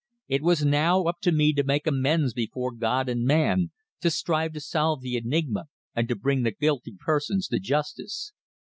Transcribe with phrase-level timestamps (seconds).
[0.27, 3.69] It was now up to me to make amends before God and man,
[3.99, 8.31] to strive to solve the enigma and to bring the guilty persons to justice.